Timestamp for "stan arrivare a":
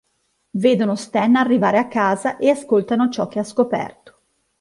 0.95-1.87